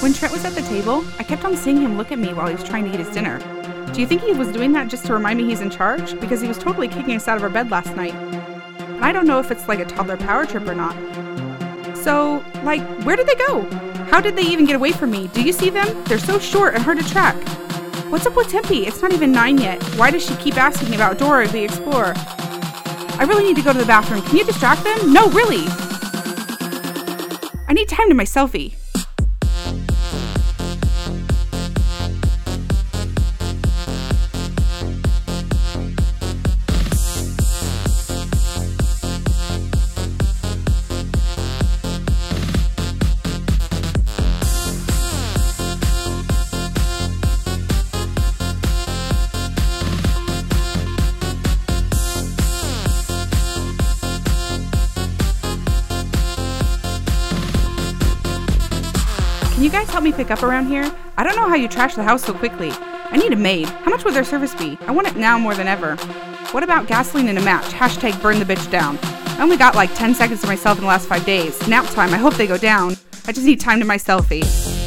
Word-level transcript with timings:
Trent 0.00 0.32
was 0.32 0.44
at 0.44 0.54
the 0.54 0.62
table, 0.62 1.04
I 1.18 1.22
kept 1.22 1.44
on 1.44 1.56
seeing 1.56 1.80
him 1.80 1.96
look 1.96 2.10
at 2.10 2.18
me 2.18 2.32
while 2.32 2.46
he 2.46 2.54
was 2.54 2.64
trying 2.64 2.84
to 2.84 2.92
eat 2.92 2.98
his 2.98 3.08
dinner. 3.10 3.38
Do 3.92 4.00
you 4.00 4.06
think 4.06 4.22
he 4.22 4.32
was 4.32 4.48
doing 4.48 4.72
that 4.72 4.88
just 4.88 5.06
to 5.06 5.12
remind 5.12 5.38
me 5.38 5.44
he's 5.44 5.60
in 5.60 5.70
charge? 5.70 6.18
Because 6.20 6.40
he 6.40 6.48
was 6.48 6.58
totally 6.58 6.88
kicking 6.88 7.14
us 7.14 7.28
out 7.28 7.36
of 7.36 7.42
our 7.42 7.48
bed 7.48 7.70
last 7.70 7.94
night. 7.96 8.14
And 8.14 9.04
I 9.04 9.12
don't 9.12 9.26
know 9.26 9.38
if 9.38 9.50
it's 9.50 9.68
like 9.68 9.78
a 9.78 9.84
toddler 9.84 10.16
power 10.16 10.46
trip 10.46 10.66
or 10.66 10.74
not. 10.74 10.96
So, 11.96 12.44
like, 12.64 12.82
where 13.04 13.14
did 13.16 13.26
they 13.26 13.34
go? 13.34 13.62
How 14.10 14.20
did 14.20 14.36
they 14.36 14.42
even 14.42 14.64
get 14.64 14.74
away 14.74 14.92
from 14.92 15.10
me? 15.10 15.28
Do 15.28 15.42
you 15.42 15.52
see 15.52 15.70
them? 15.70 16.04
They're 16.04 16.18
so 16.18 16.38
short 16.38 16.74
and 16.74 16.82
hard 16.82 16.98
to 16.98 17.08
track. 17.08 17.36
What's 18.10 18.26
up 18.26 18.34
with 18.34 18.48
Tempe? 18.48 18.86
It's 18.86 19.02
not 19.02 19.12
even 19.12 19.32
nine 19.32 19.58
yet. 19.58 19.82
Why 19.96 20.10
does 20.10 20.24
she 20.24 20.34
keep 20.36 20.56
asking 20.56 20.90
me 20.90 20.96
about 20.96 21.18
Dora 21.18 21.46
the 21.46 21.62
Explorer? 21.62 22.14
I 22.16 23.24
really 23.28 23.44
need 23.44 23.56
to 23.56 23.62
go 23.62 23.72
to 23.72 23.78
the 23.78 23.86
bathroom. 23.86 24.22
Can 24.22 24.38
you 24.38 24.44
distract 24.44 24.82
them? 24.82 25.12
No, 25.12 25.28
really. 25.30 25.64
I 27.68 27.72
need 27.72 27.88
time 27.88 28.08
to 28.08 28.14
my 28.14 28.24
selfie. 28.24 28.79
Can 59.60 59.66
you 59.66 59.72
guys 59.72 59.90
help 59.90 60.04
me 60.04 60.10
pick 60.10 60.30
up 60.30 60.42
around 60.42 60.68
here? 60.68 60.90
I 61.18 61.22
don't 61.22 61.36
know 61.36 61.46
how 61.46 61.54
you 61.54 61.68
trash 61.68 61.94
the 61.94 62.02
house 62.02 62.24
so 62.24 62.32
quickly. 62.32 62.70
I 62.72 63.18
need 63.18 63.34
a 63.34 63.36
maid. 63.36 63.68
How 63.68 63.90
much 63.90 64.06
would 64.06 64.14
their 64.14 64.24
service 64.24 64.54
be? 64.54 64.78
I 64.86 64.90
want 64.90 65.06
it 65.06 65.16
now 65.16 65.38
more 65.38 65.54
than 65.54 65.68
ever. 65.68 65.96
What 66.52 66.62
about 66.62 66.86
gasoline 66.86 67.28
in 67.28 67.36
a 67.36 67.42
match? 67.42 67.66
Hashtag 67.66 68.22
burn 68.22 68.38
the 68.38 68.46
bitch 68.46 68.70
down. 68.70 68.98
I 69.02 69.42
only 69.42 69.58
got 69.58 69.74
like 69.74 69.94
10 69.94 70.14
seconds 70.14 70.40
to 70.40 70.46
myself 70.46 70.78
in 70.78 70.84
the 70.84 70.88
last 70.88 71.06
five 71.06 71.26
days. 71.26 71.68
Nap 71.68 71.84
time. 71.90 72.14
I 72.14 72.16
hope 72.16 72.36
they 72.36 72.46
go 72.46 72.56
down. 72.56 72.96
I 73.26 73.32
just 73.32 73.44
need 73.44 73.60
time 73.60 73.80
to 73.80 73.84
my 73.84 73.98
selfie. 73.98 74.79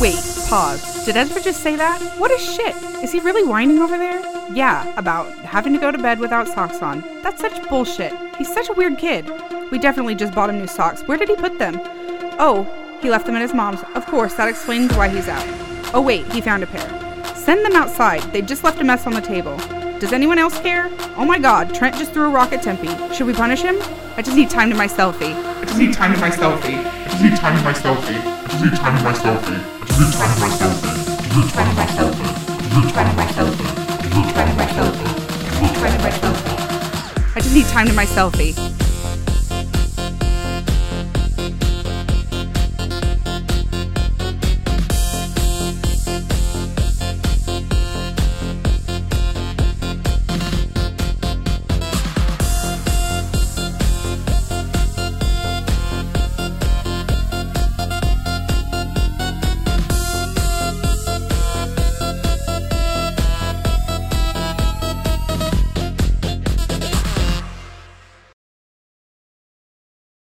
Wait, 0.00 0.14
pause. 0.48 1.04
Did 1.04 1.16
Ezra 1.16 1.42
just 1.42 1.60
say 1.60 1.74
that? 1.74 2.00
What 2.18 2.30
a 2.30 2.38
shit! 2.38 2.76
Is 3.02 3.10
he 3.10 3.18
really 3.18 3.42
whining 3.42 3.80
over 3.80 3.98
there? 3.98 4.20
Yeah, 4.54 4.96
about 4.96 5.36
having 5.40 5.72
to 5.72 5.78
go 5.80 5.90
to 5.90 5.98
bed 5.98 6.20
without 6.20 6.46
socks 6.46 6.82
on. 6.82 7.00
That's 7.22 7.40
such 7.40 7.68
bullshit. 7.68 8.12
He's 8.36 8.52
such 8.52 8.68
a 8.68 8.74
weird 8.74 8.96
kid. 8.96 9.28
We 9.72 9.78
definitely 9.80 10.14
just 10.14 10.36
bought 10.36 10.50
him 10.50 10.58
new 10.58 10.68
socks. 10.68 11.02
Where 11.02 11.18
did 11.18 11.28
he 11.28 11.34
put 11.34 11.58
them? 11.58 11.80
Oh, 12.38 12.62
he 13.02 13.10
left 13.10 13.26
them 13.26 13.34
at 13.34 13.42
his 13.42 13.52
mom's. 13.52 13.82
Of 13.96 14.06
course, 14.06 14.34
that 14.34 14.48
explains 14.48 14.96
why 14.96 15.08
he's 15.08 15.26
out. 15.26 15.44
Oh, 15.92 16.00
wait, 16.00 16.30
he 16.32 16.40
found 16.40 16.62
a 16.62 16.68
pair. 16.68 17.34
Send 17.34 17.64
them 17.64 17.74
outside. 17.74 18.22
They 18.32 18.40
just 18.40 18.62
left 18.62 18.80
a 18.80 18.84
mess 18.84 19.04
on 19.04 19.14
the 19.14 19.20
table. 19.20 19.56
Does 19.98 20.12
anyone 20.12 20.38
else 20.38 20.60
care? 20.60 20.88
Oh 21.16 21.24
my 21.24 21.40
god, 21.40 21.74
Trent 21.74 21.96
just 21.96 22.12
threw 22.12 22.26
a 22.26 22.30
rock 22.30 22.52
at 22.52 22.62
Tempe. 22.62 22.88
Should 23.12 23.26
we 23.26 23.32
punish 23.32 23.62
him? 23.62 23.76
I 24.16 24.22
just 24.22 24.36
need 24.36 24.48
time 24.48 24.70
to 24.70 24.76
my 24.76 24.86
selfie. 24.86 25.34
I 25.34 25.64
just 25.64 25.78
need 25.78 25.92
time 25.92 26.14
to 26.14 26.20
my 26.20 26.30
selfie. 26.30 26.78
I 26.84 27.08
just 27.08 27.22
need 27.22 27.36
time 27.36 27.58
to 27.58 27.64
my 27.64 27.72
selfie. 27.72 28.14
I 28.16 28.46
just 28.48 28.64
need 28.64 28.76
time 28.76 28.96
to 28.96 29.02
my 29.02 29.12
selfie. 29.12 29.77
I 37.34 37.40
just 37.40 37.54
need 37.54 37.66
time 37.66 37.88
to 37.88 37.92
my 37.94 38.04
selfie. 38.04 38.87